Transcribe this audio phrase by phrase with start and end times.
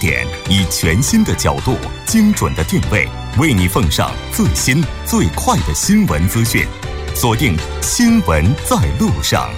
[0.00, 1.76] 点，以全新的角度、
[2.06, 3.06] 精准的定位，
[3.38, 6.66] 为你奉上最新最快的新闻资讯。
[7.14, 9.50] 锁定《新闻在路上》。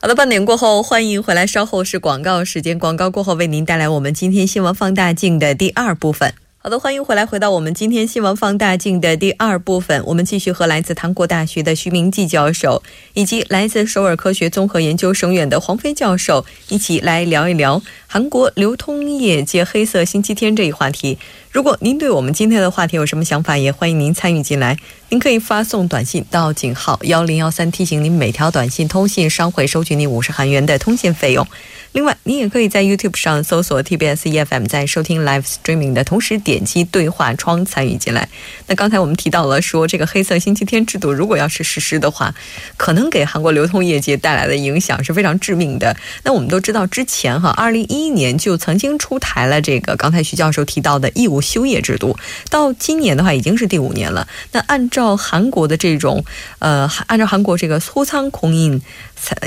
[0.00, 1.46] 好的，半点过后，欢迎回来。
[1.46, 6.34] 稍后是广告时间，广告过后为您带来我们今天新闻放大镜的第二部分。
[6.66, 10.02] 好的，欢迎回来，回到我们今天新闻放大镜的第二部分。
[10.06, 12.82] 我们继续和来自韩国大学的徐明季教授，
[13.12, 21.18] 以及来自首尔科学综合研究生院的黄飞教授一起来聊一聊韩国流通业界黑色星期天这一话题。
[21.54, 24.76] 如果您对我们今天的话题有什么想法，也欢迎您参与进来。
[25.10, 31.46] 您可以发送短信到井号幺零幺三，提醒您每条短信通信商会收取您五十韩元的通信费用。
[31.92, 38.28] 另外，您也可以在 YouTube 上搜索 TBS EFM，在收听 Live Streaming 的同时点击对话窗参与进来。
[38.66, 42.34] 那刚才我们提到了说，这个黑色星期天制度如果要是实施的话，
[42.76, 45.96] 可能给韩国流通业界带来的影响是非常致命的。
[46.24, 52.18] 那我们都知道，之前哈，二零一一年就曾经出台了这个刚才徐教授提到的义务休业制度，
[52.50, 54.26] 到今年的话已经是第五年了。
[54.50, 56.24] 那按照韩国的这种，
[56.58, 58.82] 呃，按照韩国这个粗仓空印。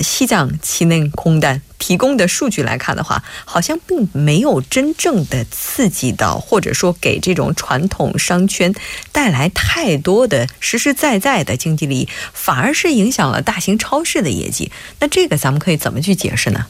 [0.01, 8.73] 西藏期内空单提供的数据来看的话，好像并没有真正的刺激到，或者说给这种传统商圈
[9.11, 14.71] 带来太多的实实在在的经济利益，反而是影响了大型超市的业绩。
[14.99, 16.65] 那这个咱们可以怎么去解释呢？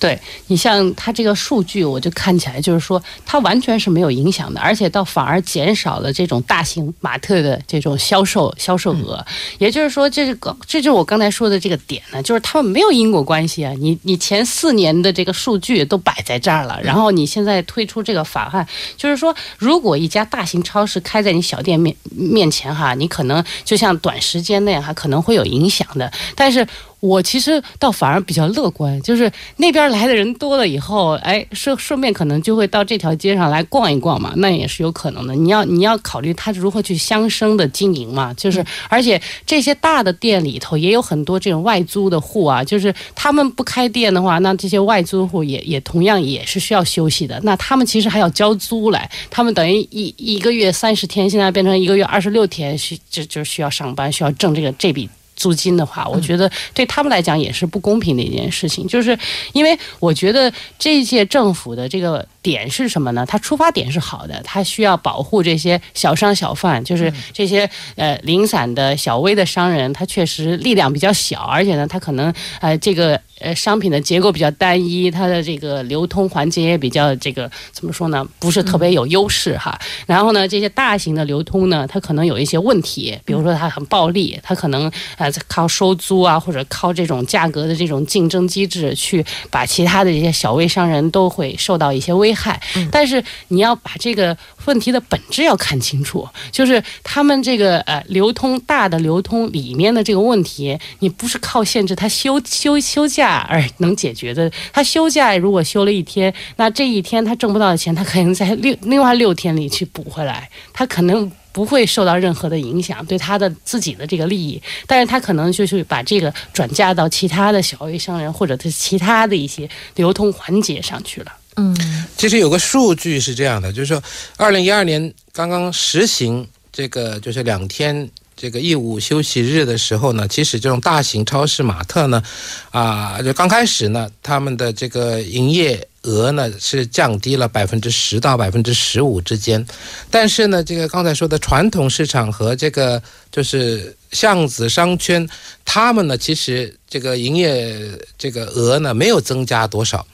[0.00, 9.22] 对你像它这个数据，我就看起来就是说，它完全是没有影响的，而且倒反而减少了这种大型马特的这种销售销售额。
[9.58, 13.72] 也就是说，这个这就是我刚才说的这个点呢，就是他们没有因果关系啊。
[13.78, 26.66] 你你前四年的这个数据都摆在这儿了，然后你现在推出这个法案，就是说，如果一家大型超市开在你小店面面前哈，你可能就像短时间内哈可能会有影响的，但是。
[27.00, 35.34] 我其实倒反而比较乐观，就是那边来的人多了以后，哎，顺顺便可能就会到这条街上来逛一逛嘛，那也是有可能的。
[35.34, 55.08] 你要你要考虑他如何去相生的经营嘛，就是而且这些大的店里头也有很多这种外租的户啊，就是他们不开店的话，那这些外租户也也同样也是需要休息的，那他们其实还要交租来，他们等于一一个月三十天，现在变成一个月二十六天，需就就需要上班，需要挣这个这笔。
[55.40, 59.18] 租金的话，我觉得对他们来讲也是不公平的一件事情，就是
[59.54, 62.24] 因为我觉得这届政府的这个。
[62.42, 63.24] 点是什么呢？
[63.26, 78.26] 它出发点是好的，它需要保护这些小商小贩，就是这些呃零散的小微的商人，他确实力量比较小，而且呢，他可能呃这个呃商品的结构比较单一，它的这个流通环节也比较这个怎么说呢？
[78.38, 79.78] 不是特别有优势哈。
[80.06, 92.29] 然后呢，这些大型的流通呢，它可能有一些问题，比如说它很暴利，它可能呃靠收租啊，或者靠这种价格的这种竞争机制去把其他的这些小微商人都会受到一些危。
[92.30, 92.60] 危害，
[92.90, 94.36] 但是你要把这个
[94.66, 104.50] 问题的本质要看清楚，就是他们这个呃流通大的流通里面的这个问题，你不是靠限制他休休休假而能解决的。
[104.72, 121.32] 他休假如果休了一天，那这一天他挣不到的钱，他可能在六另外六天里去补回来，他可能不会受到任何的影响，对他的自己的这个利益，但是他可能就是把这个转嫁到其他的小微商人或者他其他的一些流通环节上去了。
[121.56, 121.76] 嗯，
[122.16, 124.02] 其实有个数据是这样的，就是说，
[124.36, 132.22] 二零一二年刚刚实行这个就是两天这个义务休息日的时候呢，其实这种大型超市马特呢，
[132.70, 139.66] 啊，就刚开始呢，他们的这个营业额呢是降低了百分之十到百分之十五之间，
[140.10, 145.28] 但是呢，这个刚才说的传统市场和这个就是巷子商圈，
[145.64, 147.76] 他们呢其实这个营业
[148.16, 150.06] 这个额呢没有增加多少。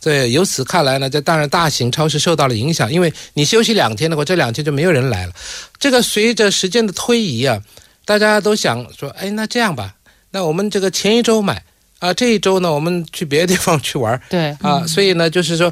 [0.00, 5.32] 这由此看来呢，这当然大型超市受到了影响，因为你休息两天的话，这两天就没有人来了。
[5.78, 7.62] 这个随着时间的推移啊，
[8.06, 9.94] 大家都想说，哎，那这样吧，
[10.30, 11.62] 那我们这个前一周买
[11.98, 15.70] 啊，这一周呢，我们去别的地方去玩对啊，所以呢，就是说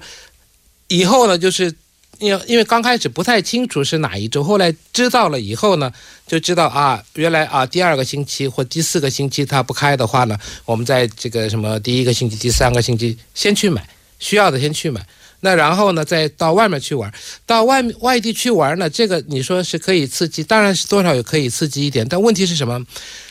[0.88, 1.74] 以后呢，就是
[2.18, 5.90] 因为因为刚开始不太清楚是哪一周，后来知道了以后呢，
[6.26, 10.36] 就知道啊，原来啊，第二个星期或第四个星期它不开的话呢，
[10.66, 13.88] 我们在这个什么第一个星期、第三个星期先去买。
[14.18, 15.04] 需要的先去买，
[15.40, 17.12] 那然后呢，再到外面去玩，
[17.46, 22.84] 到外外地去玩呢，这个你说是可以刺激，当然是多少也可以刺激一点，但问题是什么？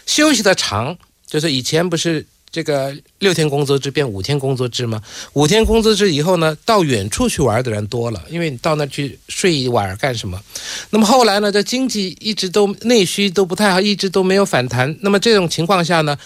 [0.06, 5.02] 休息的长，就是以前不是这个六天工作制变五天工作制吗？
[5.34, 10.42] 五天工作制以后呢，到远处去玩的人多了，因为你到那去睡一晚干什么？
[10.92, 16.18] 那么后来呢，这经济一直都内需都不太好，一直都没有反弹，那么这种情况下呢？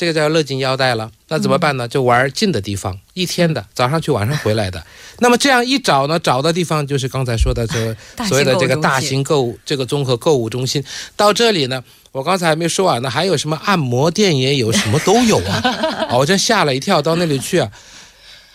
[0.00, 1.10] 这个叫勒紧腰带了。
[1.28, 1.86] 那怎么办呢？
[1.86, 4.82] 就玩近的地方，一天的，早上去，晚上回来的。
[5.20, 7.94] 那么这样一找呢，找的地方就是刚才说的这
[8.24, 10.82] 所谓的这个大型购物这个综合购物中心。
[11.16, 16.08] 到这里呢，我刚才还没说完呢，还有什么按摩店也有，什么都有啊！
[16.08, 17.70] 哦，我真吓了一跳，到那里去啊。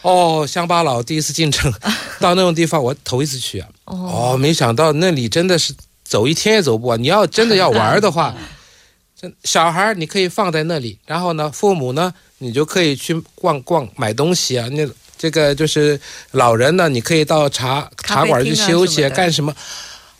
[0.01, 1.71] 哦，乡巴佬第一次进城，
[2.19, 3.69] 到那种地方我头一次去啊。
[3.85, 7.01] 哦，没想到那里真的是走一天也走不完。
[7.01, 8.33] 你要真的要玩的话，
[9.19, 12.13] 这小孩你可以放在那里，然后呢，父母呢？
[12.39, 14.85] 你就可以去逛逛买东西啊，那
[15.17, 15.99] 这个就是
[16.31, 19.55] 老人呢，你可以到茶茶馆去休息啊干什么？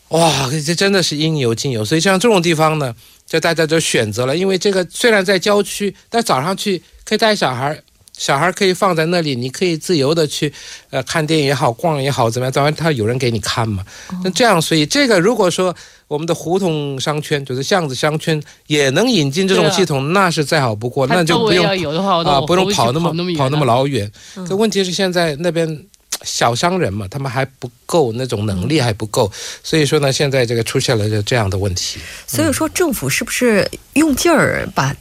[0.10, 1.84] 哇，这真的是应有尽有。
[1.84, 2.96] 所以像这种地方呢，
[3.28, 7.78] 就大家就选择了，因为这个虽然在郊区，但早上去可以带小孩，
[8.18, 10.52] 小孩可以放在那里，你可以自由的去
[10.90, 12.52] 呃看电影也好，逛也好，怎么样？
[12.52, 13.84] 早上他有人给你看嘛。
[14.24, 15.76] 那这样，所以这个如果说。
[16.08, 24.10] 我们的胡同商圈，就是巷子商圈，也能引进这种系统，那是再好不过，那就不用啊，不用跑那么跑那么老远。
[24.48, 25.84] 可问题是现在那边
[26.22, 29.32] 小商人嘛，他们还不够那种能力，还不够，
[29.64, 32.00] 所以说呢，现在这个出现了这样的问题。
[32.28, 34.96] 所以说，政府是不是用劲儿把？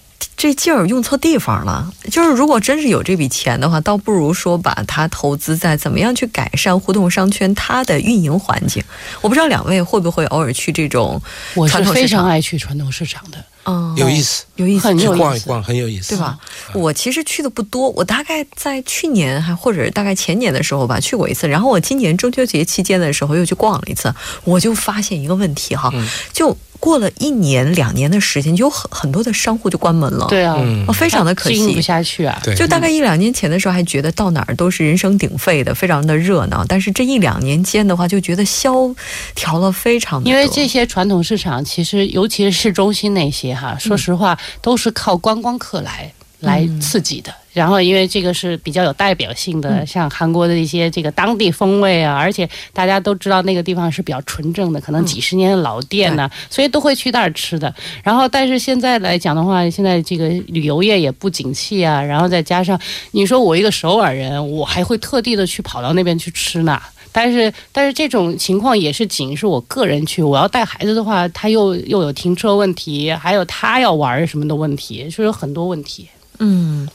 [0.45, 8.85] 这劲儿用错地方了，就是如果真是有这笔钱的话，倒不如说把它投资在怎么样去改善互动商圈它的运营环境。
[9.23, 11.19] 我不知道两位会不会偶尔去这种
[11.55, 13.43] 我是非常爱去传统市场的。
[13.67, 16.39] 嗯，有意思，有意思，去逛一逛很有意思，对吧？
[16.75, 24.15] 我其实去的不多，我大概在去年还或者大概前年的时候吧去过一次，然后我今年中秋节期间的时候又去逛了一次，
[24.45, 25.93] 我就发现一个问题哈，
[26.33, 30.55] 就过了一年两年的时间，就有很很多的商户就关门了，对啊，
[30.93, 32.39] 非常的可惜，经营不下去啊。
[32.55, 38.95] 就大概一两年前的时候还觉得到哪儿都是人声鼎沸的，非常的热闹，但是这一两年间的话，就觉得萧
[39.35, 40.29] 条了非常的。
[40.29, 44.39] 因为这些传统市场其实尤其是市中心那些哈，说实话。
[44.61, 46.11] 都是靠观光客来
[46.41, 57.75] 来刺激的，然后因为这个是比较有代表性的，像韩国的一些这个当地风味啊，而且大家都知道那个地方是比较纯正的，可能几十年的老店呢，所以都会去那儿吃的。
[58.03, 62.79] 然后，但是现在来讲的话，现在这个旅游业也不景气啊，然后再加上
[63.13, 66.81] 你说我一个首尔人，我还会特地的去跑到那边去吃呢。
[67.17, 70.21] 但是，但是这种情况也是仅是我个人去。
[70.21, 76.09] 我要带孩子的话，他又又有停车问题，还有他要玩什么的问题，就有很多问题。
[76.41, 76.89] 嗯，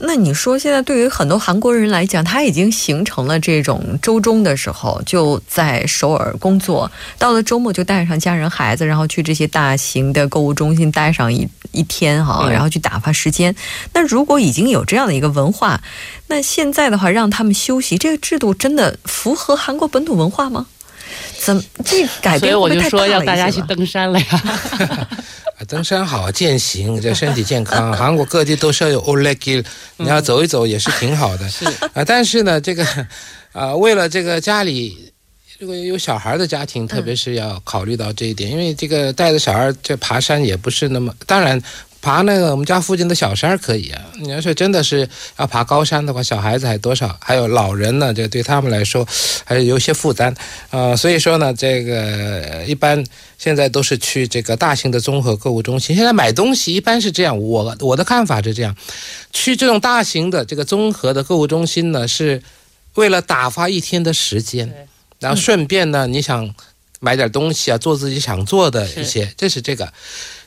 [0.00, 13.54] 那你说现在对于很多韩国人来讲，他已经形成了这种周中的时候就在首尔工作，到了周末就带上家人孩子，然后去这些大型的购物中心待上一一天哈，然后去打发时间。
[13.92, 15.80] 那如果已经有这样的一个文化，
[16.28, 20.66] 那现在的话让他们休息，这个制度真的符合韩国本土文化吗？
[21.38, 25.08] 怎么这改变所以我就说要大家去登山了呀。
[25.68, 27.92] 登山好，健行，这身体健康。
[27.94, 29.64] 韩国各地都设有 Oleg，
[29.98, 31.48] 你要走一走也是挺好的。
[31.48, 31.64] 是
[31.94, 32.84] 啊，但是呢，这个
[33.52, 35.11] 啊，为了这个家里
[35.62, 41.62] 如果有小孩的家庭，特别是要考虑到这一点，因为这个带着小孩这爬山也不是那么当然。
[42.00, 45.08] 爬那个我们家附近的小山可以啊，你要是真的是
[45.38, 49.06] 要爬高山的话，小孩子还多少，还有老人呢，这对他们来说
[49.44, 50.34] 还是有些负担
[50.70, 50.96] 啊。
[50.96, 53.04] 所以说呢，这个一般
[53.38, 55.94] 现在都是去这个大型的综合购物中心。
[55.94, 58.74] 现在买东西一般是这样，我我的看法是这样，
[59.32, 62.42] 去这种大型的这个综合的购物中心呢，是
[62.94, 64.88] 为了打发一天的时间，
[65.22, 66.54] 然后顺便呢，你想
[67.00, 69.90] 买点东西啊，做自己想做的一些，这是这个。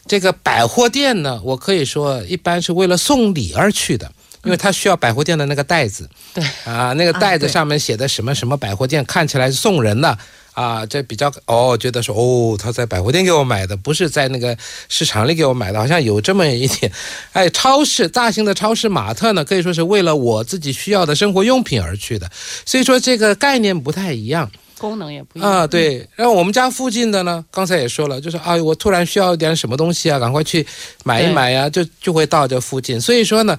[0.08, 4.12] 这个百货店呢，我可以说一般是为了送礼而去的，
[4.44, 6.08] 因为他需要百货店的那个袋子。
[6.32, 10.16] 对啊，那个袋子上面写的什么什么百货店，看起来是送人的
[10.54, 14.56] 啊，这比较哦，觉得说哦，他在百货店给我买的，不是在那个
[14.90, 16.92] 市场里给我买的，好像有这么一点。
[17.34, 22.30] 哎，超市大型的超市马特呢，可以说是为了我自己需要的生活用品而去的，
[22.64, 24.52] 所以说这个概念不太一样。
[24.78, 26.08] 功能也不一样啊，对。
[26.16, 30.66] 然后我们家附近的呢，刚才也说了，就是啊，我突然需要一点什么东西啊，赶快去
[31.04, 33.00] 买一买呀，就就会到这附近。
[33.00, 33.58] 所以说呢，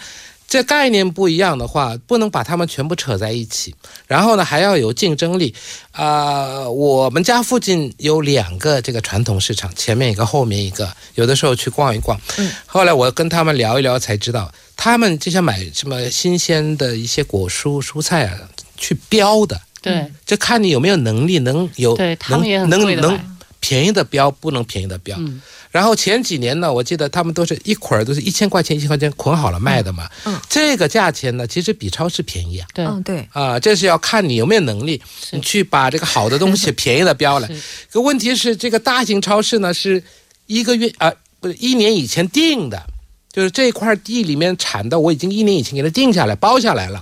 [0.49, 3.75] 这概念不一样的话，不能把它们全部扯在一起。
[4.07, 5.55] 然后呢，还要有竞争力
[5.91, 6.69] 啊。
[6.69, 10.89] 我们家附近有两个这个传统市场，前面一个，后面一个。
[11.15, 12.53] 有的时候去逛一逛，嗯。
[12.67, 18.39] 后来我跟他们聊一聊，才知道他们就像买什么新鲜的一些果蔬蔬菜啊，
[18.77, 19.61] 去标的。
[19.87, 21.97] 对，就看你有没有能力，能有
[22.29, 23.21] 能能能
[23.61, 25.19] 便宜的标，不能便宜的标。
[25.71, 30.09] 然后前几年呢，我记得他们都是一捆儿都是一千块钱，一千块钱捆好了卖的嘛。
[30.25, 32.67] 嗯，这个价钱呢，其实比超市便宜啊。
[32.73, 33.29] 对，嗯对。
[33.33, 35.03] 啊，这是要看你有没有能力，
[35.33, 37.49] 你去把这个好的东西便宜的 标了。
[37.91, 40.03] 可问题是，这个大型超市呢，是
[40.47, 42.83] 一个月啊，不是一年以前定的。
[43.31, 46.99] 就是这块地里面产的，我已经一年以前给它定下来包下来了，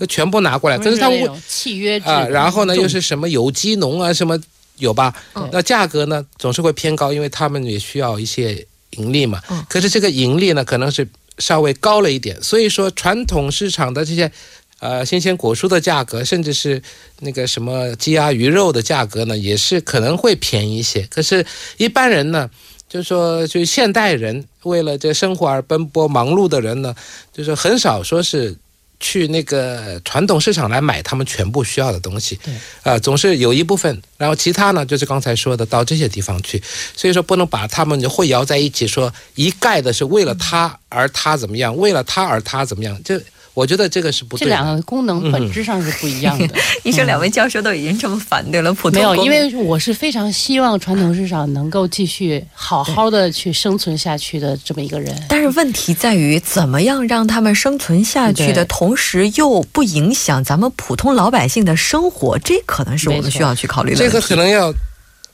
[0.00, 0.76] 就全部拿过来。
[0.78, 4.36] 可是他们那种契约制然后呢又是什么有机农啊什么
[4.78, 5.14] 有吧？
[5.52, 8.66] 那价格呢总是会偏高，因为他们也需要一些
[8.96, 9.40] 盈利嘛。
[9.50, 11.06] 嗯可是这个盈利呢可能是
[11.38, 14.32] 稍微高了一点，所以说传统市场的这些。
[14.80, 16.82] 呃，新鲜果蔬的价格，甚至是
[17.18, 21.06] 那个什么鸡鸭鱼肉的价格呢，也是可能会便宜一些。
[21.10, 21.44] 可是，
[21.76, 22.48] 一般人呢，
[22.88, 26.94] 就是说，就现代人为了这生活而奔波忙碌的人呢，
[27.30, 28.56] 就是很少说是
[29.00, 32.38] 去那个传统市场来买他们全部需要的东西。
[32.44, 36.62] 对，啊、总是有一部分，然后其他呢，就是刚才说的到这些地方去。
[36.94, 43.00] 所以说，不能把他们混淆在一起，说一概的是为了他而他怎么样，为了他而他怎么样。
[43.02, 43.20] 这
[43.54, 44.56] 我觉得这个是不这对的。
[44.56, 46.54] 两个功能本质上是不一样的。
[46.84, 55.14] 你说两位教授都已经这么反对了，普通没有，因为我是非常希望传统市场能够继续好好的去生存下去的这么一个人。
[55.28, 64.18] 但是问题在于，怎么样让他们生存下去的同时，又不影响咱们普通老百姓的生活，这可能是我们需要去考虑的这问题。
[64.18, 64.72] 个可能要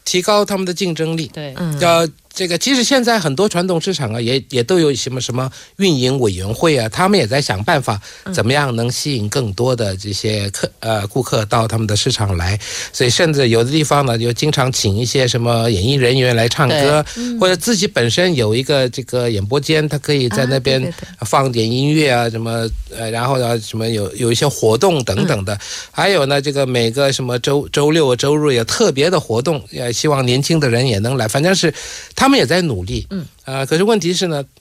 [0.05, 1.31] 提高他们的竞争力。
[1.33, 7.99] 对，嗯，要这个，其实现在很多传统市场啊，也也都有什么什么运营委员会啊，他们也在想办法，
[8.35, 12.61] 怎么样能吸引更多的这些客呃顾客到他们的市场来。
[12.93, 17.03] 所以，甚至有的地方呢，就经常请一些什么演艺人员来唱歌，
[17.41, 25.59] 或者自己本身有一个这个演播间，他可以在那边放点音乐啊，什么呃，然后呢，什么有有一些活动等等的，
[25.91, 31.73] 还有呢，这个每个什么周周六、周日有特别的活动，也希望年轻的人也能来，反正是
[32.15, 34.45] 他们也在努力，嗯，啊、可是问题是呢。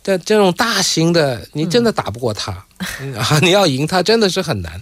[0.00, 2.64] 这这种大型的，你真的打不过他，
[3.02, 4.80] 嗯 啊，你要赢他真的是很难。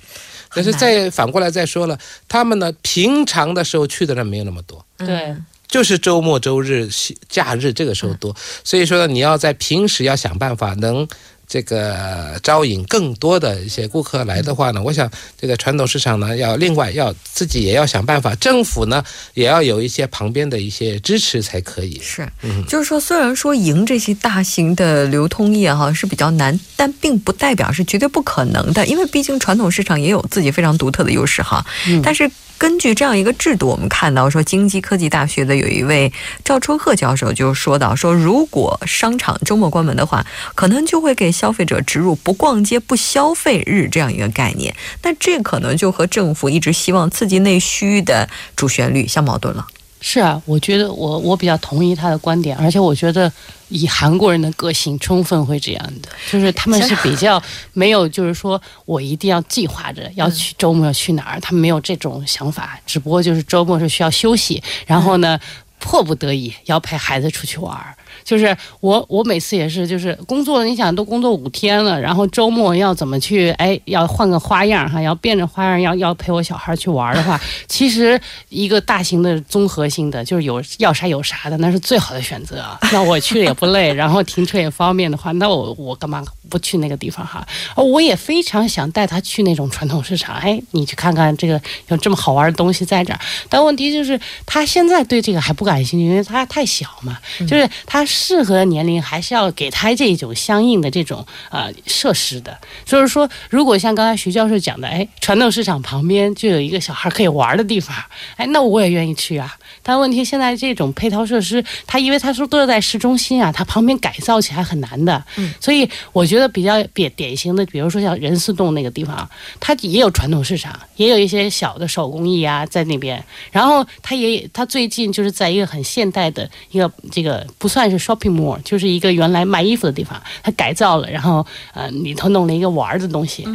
[0.49, 5.35] 可是再反过来再说了，他们呢，平常的时候去的人没有那么多，对，
[5.67, 6.89] 就是周末、周日、
[7.29, 11.09] 假日这个时候多，所以说呢，你要在平时要想办法能
[11.49, 15.11] 这个招引更多的一些顾客来的话呢，我想
[15.41, 19.03] 这个传统市场呢，要另外要自己也要想办法，政府呢
[19.35, 22.01] 也要有一些旁边的一些支持才可以。
[22.03, 31.65] 是，嗯就是说，虽然说赢这些大型的流通业哈是比较难，但并不代表是绝对不可能的，因为毕竟传统市场也有自己非常独特的优势哈。
[31.89, 36.13] 嗯但是根据这样一个制度，我们看到说，经济科技大学的有一位
[36.45, 49.67] 赵春鹤教授就说到说，如果商场周末关门的话，可能就会给消费者植入“不逛街不消费日”这样一个概念，那这可能就和政府一直希望刺激内需的主旋律相矛盾了。
[50.01, 53.33] 是啊，我觉得我我比较同意他的观点，而且我觉得
[53.69, 57.43] 以韩国人的个性，充分会这样的，就是他们是比较
[57.73, 65.39] 没有，就是说我一定要计划着要去周末要去哪儿，他们没有这种想法，只不过就是周末是需要休息，然后呢，
[65.87, 67.95] 迫不得已要陪孩子出去玩儿。
[68.25, 73.51] 就是我，我每次也是，就是工作，你想都工作五天了，然后周末要怎么去？
[73.51, 82.65] 哎，要换个花样哈，要变着花样，要要陪我小孩去玩的话， 其实一个大型的综合性的，就是有要啥有啥的，那是最好的选择。
[82.91, 87.47] 那我去也不累，然后停车也方便的话，那我我干嘛不去那个地方哈？
[87.77, 93.21] 我也非常想带他去那种传统市场，哎，你去看看这个有这么好玩的东西在这儿。
[93.49, 102.57] 但问题就是他现在对这个还不敢感兴趣，因为他太小嘛，就是他适合年龄还是要给他这种相应的这种呃设施的。
[102.87, 107.95] 所以说，如果像刚才徐教授讲的，哎，传统市场旁边就有一个小孩可以玩的地方，
[108.37, 109.55] 哎，那我也愿意去啊。
[109.87, 115.25] 但问题现在这种配套设施，它因为它说都是在市中心啊，它旁边改造起来很难的。
[115.37, 123.25] 嗯，所以我觉得比较典典型的，比如说像仁寺洞那个地方，它也有传统市场，也有一些小的手工艺啊在那边。
[123.53, 133.47] 然后它也它最近就是在一个很现代的一个这个不算是 shopping mall，就是一个原来卖衣服的地方，它改造了，然后呃里头弄了一个玩儿的东西，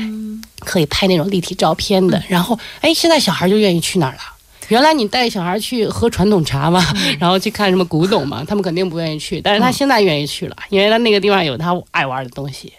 [0.59, 2.23] 可以拍那种立体照片的。
[2.29, 4.21] 然后哎，现在小孩就愿意去那儿了。
[4.71, 6.81] 原来你带小孩去喝传统茶嘛，
[7.19, 12.71] 然后去看什么古董嘛，他们肯定不愿意去，但是他现在愿意去了，因为他那个地方有他爱玩的东西。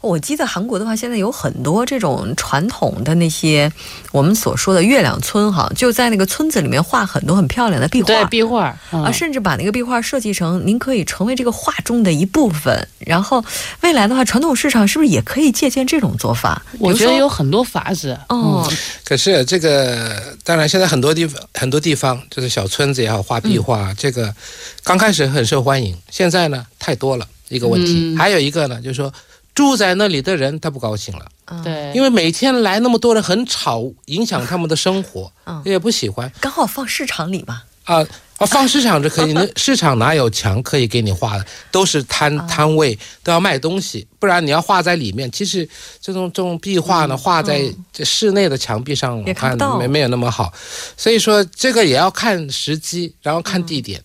[0.00, 3.72] 我记得韩国的话，现在有很多这种传统的那些
[4.12, 8.06] 我们所说的月亮村哈，就在那个村子里面画很多很漂亮的壁画。
[8.06, 12.86] 对，壁画嗯啊，甚至把那个壁画设计成您可以成为这个画中的一部分。
[12.98, 13.44] 然后
[13.80, 16.62] 未来的话，传统市场是不是也可以借鉴这种做法？
[16.78, 18.18] 我觉得有很多法子。
[18.28, 24.34] 哦，嗯可是这个，当然现在很多地方很多地方就是小村子也好，画壁画，这个
[24.82, 29.10] 刚开始很受欢迎，现在呢太多了一个问题，嗯还有一个呢就是说
[29.58, 37.62] 住在那里的人他不高兴了，嗯，对，因为每天来那么多人很吵，影响他们的生活，嗯也不喜欢刚好放市场里嘛。
[37.82, 38.06] 啊。
[38.38, 41.44] 啊，放市场就可以， 那市场哪有墙可以给你画的？
[41.72, 45.28] 都是摊摊位，都要卖东西，不然你要画在里面。
[45.32, 45.68] 其实
[46.00, 47.60] 这种这种壁画呢，画在
[47.92, 50.52] 这室内的墙壁上，我看没没有那么好。
[50.96, 54.00] 所以说这个也要看时机，然后看地点，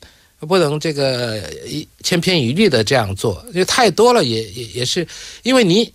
[0.46, 5.08] 不能这个一千篇一律的这样做，因为太多了也也也是，
[5.44, 5.92] 因为你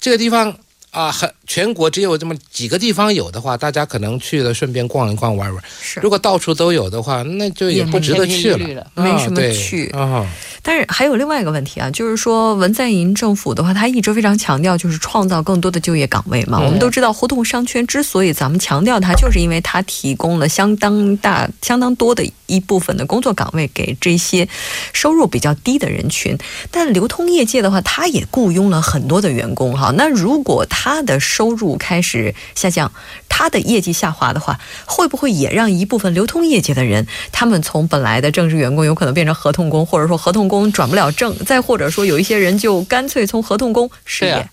[0.00, 0.56] 这个地方。
[0.94, 5.64] 啊，很全国只有这么几个地方有的话，大家可能去了顺便逛一逛玩玩。
[5.82, 9.88] 是，如果到处都有的话，那就也不值得去了，没什么去。
[9.88, 10.24] 啊，
[10.64, 16.58] 但是还有另外一个问题啊，就是说文在寅政府的话，他一直非常强调就是创造更多的就业岗位嘛。
[16.58, 24.48] 我们都知道，胡同商圈之所以咱们强调它，就是因为它提供了相当大、相当多的一部分的工作岗位给这些
[24.92, 26.38] 收入比较低的人群。
[26.70, 29.92] 但流通业界的话，它也雇佣了很多的员工哈。
[29.96, 32.92] 那如果他他的收入开始下降，
[33.26, 44.48] 它的业绩下滑的话，会不会也让一部分流通业界的人，他们从本来的正式员工有可能变成合同工，或者说合同工工转不了正，再或者说有一些人就干脆从合同工失业？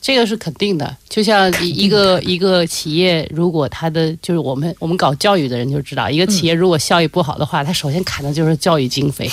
[0.00, 9.28] 这个是肯定的，就像一个一个企业，如果它的就是我们我们搞教育的人就知道，一个企业如果效益不好的话，它首先砍的就是教育经费。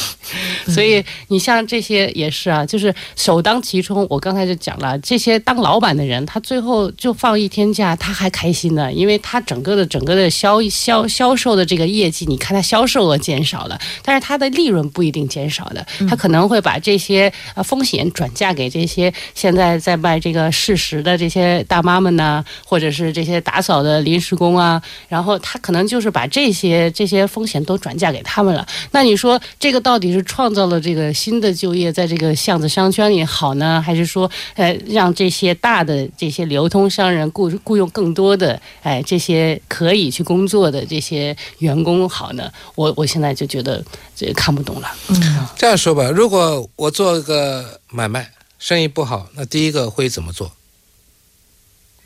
[0.68, 4.08] 所以你像这些也是啊，就是首当其冲。
[4.10, 20.52] 我刚才就讲了，这些当老板的人，他最后就放一天假，他还开心呢，因为他整个的整个的销销销售的这个业绩，你看他销售额减少了，但是他的利润不一定减少的，他可能会把这些呃风险转嫁给这些现在在卖这个。
[20.64, 28.66] 事实的这些大妈们呢，或者是这些打扫的临时工啊，然后他可能就是把这些这些风险都转嫁给他们了。
[28.92, 42.50] 那你说这个到底是创造了这个新的就业，在这个巷子商圈里好呢，还是说呃让这些大的这些流通商人雇雇佣更多的哎这些可以去工作的这些员工好呢？
[42.76, 43.84] 我我现在就觉得
[44.16, 44.88] 这看不懂了。
[45.10, 48.30] 嗯，这样说吧，如果我做个买卖。
[48.66, 50.50] 生意不好，那第一个会怎么做？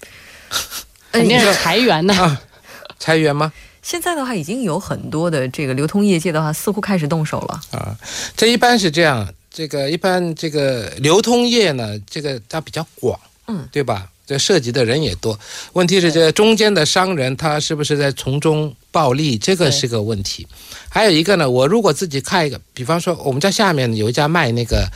[1.14, 2.40] 肯定是裁员呢。
[2.98, 3.54] 裁员吗？
[3.84, 7.62] 现在的话，已经有很多的这个流通业界的话，似乎开始动手了。
[7.74, 7.96] 啊，
[8.36, 9.32] 这一般是这样。
[9.52, 14.10] 这个一般这个流通业呢，这个它比较广，嗯，对吧？
[14.26, 15.40] 这涉及的人也多。
[15.74, 19.38] 问题是这中间的商人他是不是在从中暴利？
[19.38, 20.48] 这个是个问题。
[20.90, 24.90] 还有一个呢，我如果自己开一个，比方说我们家下面有一家卖那个。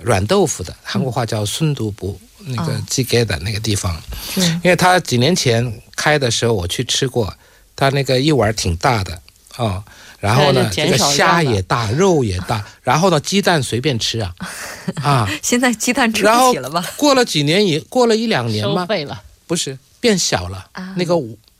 [0.00, 4.00] 软豆腐的韩国话叫孙独部，那个鸡给的那个地方，
[4.36, 7.32] 因为他几年前开的时候我去吃过，
[7.76, 9.20] 他那个一碗挺大的
[9.56, 9.82] 啊，
[10.18, 14.34] 然后呢这个虾也大，肉也大，然后呢鸡蛋随便吃啊
[15.02, 16.84] 啊，现在鸡蛋吃不起了吧？
[16.96, 21.14] 过了几年，也过了一两年嘛，了，不是变小了，那个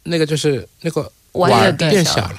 [0.05, 2.37] 那个就是那个碗变小了，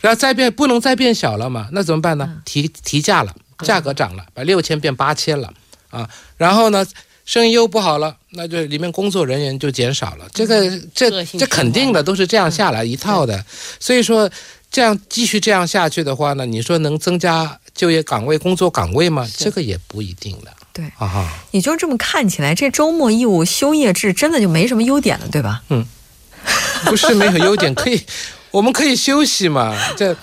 [0.00, 1.68] 然后再变不能再变小了嘛？
[1.72, 2.42] 那怎么办呢？
[2.44, 3.34] 提提价了。
[3.62, 5.52] 价格涨了，把六千变八千了，
[5.90, 6.86] 啊，然后呢，
[7.24, 10.26] 生意又不好了，那就里面工作人员就减少了。
[10.32, 13.44] 这个这这肯定的都是这样下来一套的，
[13.78, 14.28] 所以说
[14.70, 19.28] 这样继续这样下去的话呢，你说能增加就业岗位、工作岗位吗？
[19.36, 20.50] 这个也不一定的。
[20.72, 25.62] 对，啊，也就这么看起来，这周末义务休业制真的就没什么优点了，对吧？
[25.68, 25.84] 嗯，
[26.84, 28.00] 不是没有优点，可以，
[28.50, 29.76] 我们可以休息嘛。
[29.96, 30.16] 这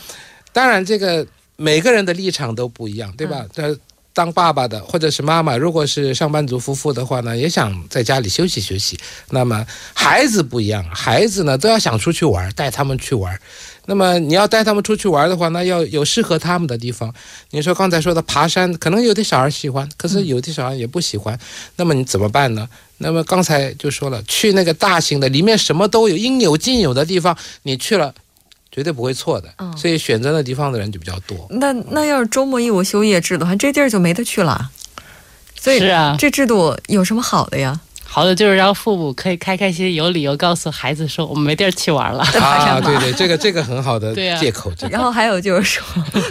[0.52, 1.26] 当然这个。
[1.58, 3.46] 每个人的立场都不一样，对吧？
[3.52, 3.78] 这
[4.14, 8.98] 当爸爸的或者是妈妈，如果是上班族夫妇的话呢，也想在家里休息休息。
[9.30, 13.40] 那么孩子不一样，孩子呢都要想出去玩，带他们去玩。
[13.86, 17.14] 那么你要带他们出去玩的话，那要有适合他们的地方。
[17.52, 21.40] 你说刚才说的爬山，可能有的小孩喜欢，可是有的小孩也不喜欢。
[21.76, 22.68] 那么你怎么办呢？
[22.98, 28.14] 那么刚才就说了，去那个大型的，里面什么都有，应有尽有的地方，你去了。
[28.78, 31.48] 绝对不会错的，所以选择那地方的人就比较多。
[31.50, 34.70] 那那要是周末义务休业制的话，这地儿就没得去了。
[35.60, 37.80] 所以是啊，这制度有什么好的呀？
[38.06, 44.72] 好的就是让父母可以开开心心、有理由告诉孩子说：“我们没地儿去玩了。”啊， 对对，这个这个很好的借口。
[44.92, 45.84] 然后还有就是说，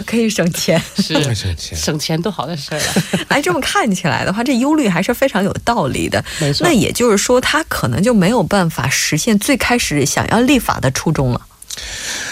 [0.05, 2.93] 可以省钱，是 省钱，省钱多好的事儿啊！
[3.27, 6.23] 哎，这么看起来的话，这忧虑还是非常有道理的。
[6.39, 11.41] 没错，那也就是说，他可能就没有办法实现最开始想要立法的初衷了。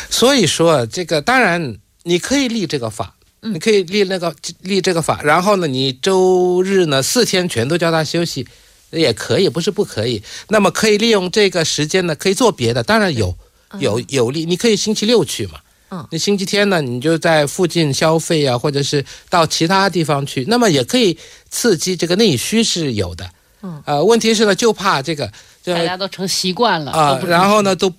[0.09, 8.47] 所以说，这个当然你可以立这个法，你可以立那个立这个法，然后呢，你周日呢四天全都叫他休息，
[8.91, 10.23] 也可以，不是不可以。
[10.49, 13.35] 那么可以利用这个时间呢，可以做别的，当然有
[13.79, 21.17] 有有利，你可以星期六去嘛，嗯，你星期天呢，你就在附近消费啊，或者是到其他地方去，那么也可以
[21.49, 23.29] 刺激这个内需是有的，
[23.63, 25.31] 嗯，呃，问题是呢，就怕这个
[25.65, 26.91] 大家都成习惯了。
[26.91, 27.91] 啊，然后呢都。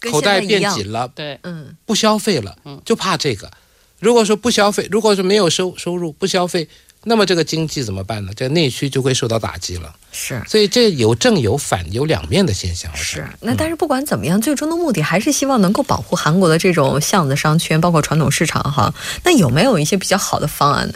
[0.00, 3.50] 跟口袋变紧了，对，嗯，不消费了嗯，就怕这个。
[3.98, 6.68] 如果说不消费，如果说没有收收入不消费，
[7.04, 8.32] 那么这个经济怎么办呢？
[8.36, 9.94] 这个内需就会受到打击了。
[10.12, 10.42] 是。
[10.46, 12.94] 所以这有正有反，有两面的现象。
[12.94, 18.92] 是，那但是不管怎么样，最终的目的还是希望能够保护韩国的这种巷子商圈，包括传统市场哈。
[19.24, 20.94] 那有没有一些比较好的方案呢？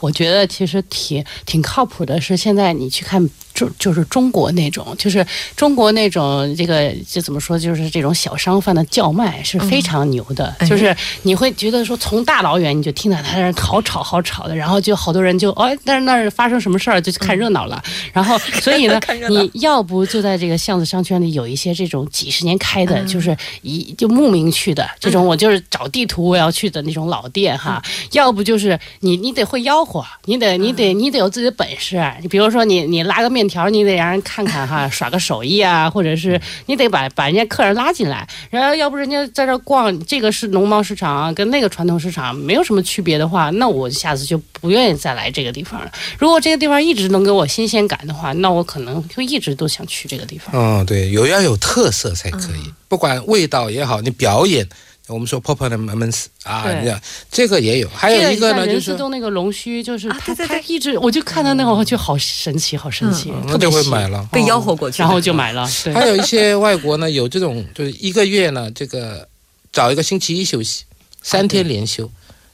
[0.00, 5.24] 我觉得其实挺挺靠谱的，是现在你去看就就是中国那种，就是
[5.56, 23.06] 中国那种这个就怎么说，就是这种小商贩的叫卖是非常牛的，嗯就是你会觉得说从大老远你就听到他那好吵好吵的，然后就好多人就哦，但是那儿发生什么事儿就去看热闹了，然后所以呢 你要不就在这个巷子商圈里有一些这种几十年开的，嗯。
[23.14, 32.02] 就是一就慕名去的这种，我就是找地图我要去的那种老店哈，要不就是你你得会吆喝，你得你得你得有自己的本事。
[32.20, 38.26] 你比如说你你拉个面条，你得让人看看哈，耍个手艺啊，或者是你得把把人家客人拉进来。
[38.50, 45.90] 然后要不人家在这儿逛，这个是农贸市场啊，跟那个传统市场没有什么区别的话，那我下次就不愿意再来这个地方了。
[46.18, 50.54] 如果这个地方一直能给我新鲜感的话，那我可能就一直都想去这个地方。
[50.54, 54.66] 嗯，对，有要有特色才可以，不管味道也好，你表演，
[55.08, 64.26] 我们说 performance 啊，对你看这个也有，还有一个呢，就是说人自动那个龙须，就是啊他对对对他一直我就看到那个我就好神奇，好神奇，他就会特别喜买了。
[64.32, 65.68] 被吆喝过去，然后就买了。
[65.84, 69.28] 对，还有一些外国呢，有这种就是一个月呢，这个
[69.70, 70.84] 找一个星期一休息，
[71.22, 72.10] 三天连休，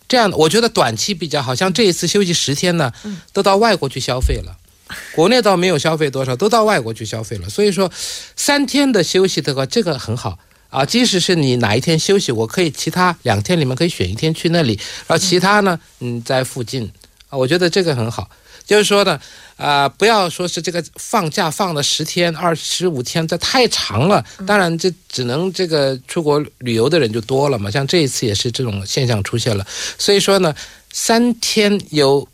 [0.08, 1.54] 这样的我觉得短期比较好。
[1.54, 2.92] 像这一次休息十天呢，
[3.32, 4.56] 都到外国去消费了。
[5.14, 7.48] 国内倒没有消费多少，都到外国去消费了。
[7.48, 7.88] 所以说，
[8.34, 10.36] 三天的休息的话，这个很好
[10.70, 10.84] 啊。
[10.84, 16.90] 即使是你哪一天休息，我可以其他两天里面可以选一天去那里，然后其他呢，嗯，在附近
[17.28, 18.30] 啊，我觉得这个很好。
[18.66, 19.20] 就是说呢，
[19.56, 24.24] 啊、不要说是这个放假放了十天、二十五天，这太长了。
[24.46, 27.68] 当然，这只能这个出国旅游的人就多了嘛。
[27.68, 29.66] 像这一次也是这种现象出现了。
[29.98, 30.54] 所以说呢，
[30.92, 32.28] 三天有，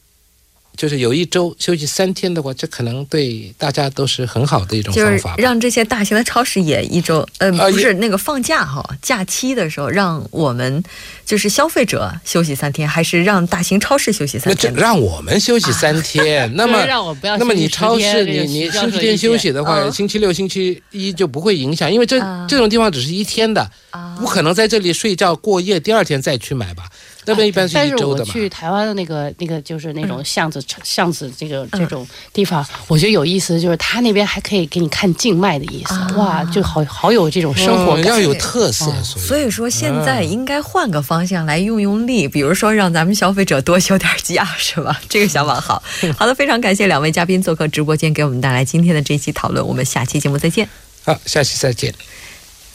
[0.77, 5.37] 就是有一周休息三天的话，这可能对大家都是很好的一种就是方法吧。
[5.39, 10.83] 让这些大型的超市也一周，呃，呃不是那个放假哈，假期的时候让我们
[11.25, 14.81] 就是消费者休息三天，还是让大型超市休息那这三天呢？
[14.81, 26.85] 让我们休息三天，那么让我不要那么你超市你你星期天休息的话，嗯星期六、星期一就不会影响，因为这、啊这种地方只是一天的，啊不可能在这里睡觉过夜，第二天再去买吧。
[27.27, 28.33] 那边一般是但是我一周的嘛。
[28.33, 45.01] 去台湾的那个那个就是那嗯种巷子、巷子这个这种地方，我觉得有意思，就是他那边还可以给你看静脉的意思，啊哇，就好好有这种生活要有特色，嗯所以所以说现在应该换个方向来用用力，比如说让咱们消费者多休点假，是吧？
[45.09, 45.83] 这个想法好。
[46.17, 49.67] 好的，非常感谢两位嘉宾做客直播间，给我们带来今天的这期讨论。
[49.67, 50.69] 我们下期节目再见。
[51.05, 51.95] 好，下期再见。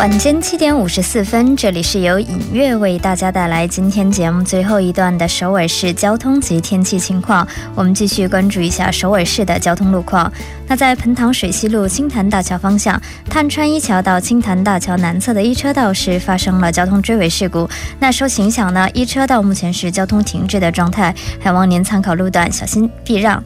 [0.00, 7.46] 晚间七点五十四分，这里是由影月为大家带来今天节目最后一段的首尔市交通及天气情况。
[7.74, 10.32] 我们继续关注一下首尔市的交通路况。
[10.66, 17.68] 那在盆塘水西路青潭大桥方向，探川一桥到青潭大桥南侧的一车道是发生了交通追尾事故。
[17.98, 23.44] 那受影响呢，一车道目前是交通停滞的状态，还望您参考路段小心避让。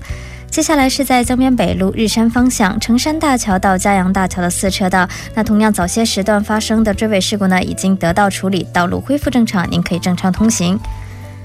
[0.55, 10.79] 接下来是在江边北路日山方向城山大桥到嘉阳大桥的四车道，那同样早些时段发生的追尾事故呢，已经得到处理，道路恢复正常，您可以正常通行。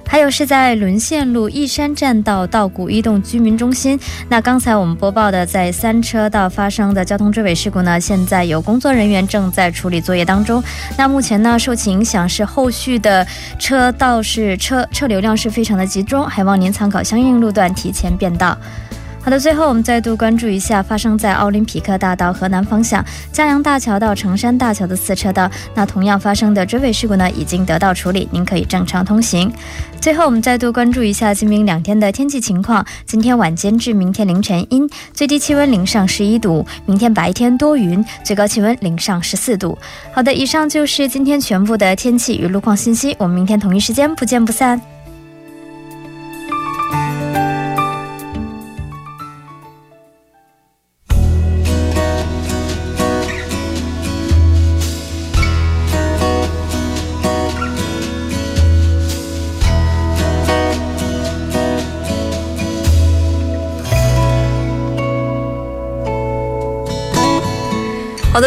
[0.07, 10.63] 还有是在沦陷路义山站到稻谷移动居民中心，那刚才我们播报的在三车道发生的交通追尾事故呢，现在有工作人员正在处理作业当中。
[10.95, 13.25] 那目前呢，受其影响是后续的
[13.57, 18.55] 车道是车车流量是非常的集中，还望您参考相应路段提前变道。
[19.21, 29.51] 好的，最后我们再度关注一下发生在奥林匹克大道河南方向嘉阳大桥到城山大桥的四车道，那同样发生的追尾事故呢，已经得到处理，您可以正常通行。
[30.01, 39.77] 最后我们再度关注一下今明两天的天气情况，今天晚间至明天凌晨阴，最低气温零上十一度；明天白天多云，最高气温零上十四度。
[40.13, 44.98] 好的，以上就是今天全部的天气与路况信息，我们明天同一时间不见不散。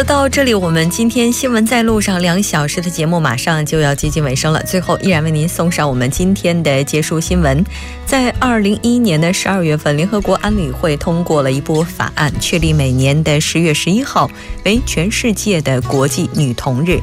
[0.03, 4.61] 到这里我们今天新闻在路上两小时的节目马上就要接近尾声了。
[4.63, 7.63] 最后，依然为您送上我们今天的结束新闻。
[8.05, 14.29] 在二零一一年的十二月份，联合国安理会通过了一部法案，确立每年的十月十一号
[14.65, 16.99] 为全世界的国际女童日。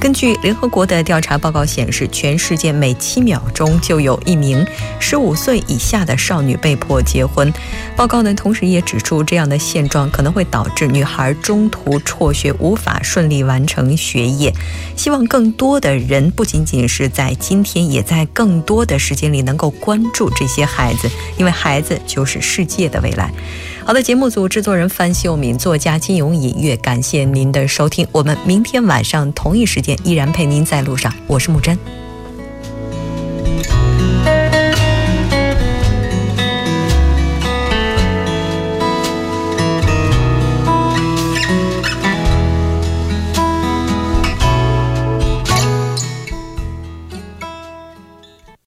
[0.00, 4.62] 根据联合国的调查报告显示，全世界每七秒钟就有一名
[5.00, 7.50] 十五岁以下的少女被迫结婚。
[7.96, 14.52] 报告呢，同时也指出，这样的现状可能会导致女孩中途辍学，无法顺利完成学业。
[14.94, 23.32] 希望更多的人，不仅仅是在今天，也在更多的时间里能够关注这些孩子，因为孩子就是世界的未来。
[23.86, 28.08] 好的，节目组制作人范秀敏，作家金永隐悦，感谢您的收听。
[28.12, 31.78] 我们明天晚上同一时间依然陪您在路上，我是木真。